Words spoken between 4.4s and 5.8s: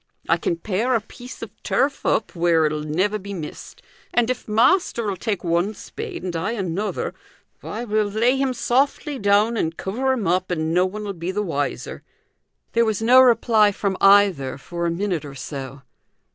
master'll take one